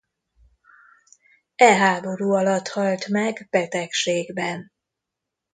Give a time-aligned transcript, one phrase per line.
[1.55, 4.71] E háború alatt halt meg betegségben.